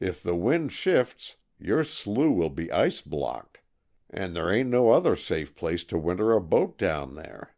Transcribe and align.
If 0.00 0.20
the 0.20 0.34
wind 0.34 0.72
shifts 0.72 1.36
your 1.56 1.84
slough 1.84 2.34
will 2.34 2.50
be 2.50 2.72
ice 2.72 3.02
blocked, 3.02 3.60
and 4.12 4.34
there 4.34 4.50
ain't 4.50 4.68
no 4.68 4.90
other 4.90 5.14
safe 5.14 5.54
place 5.54 5.84
to 5.84 5.96
winter 5.96 6.32
a 6.32 6.40
boat 6.40 6.76
down 6.76 7.14
there." 7.14 7.54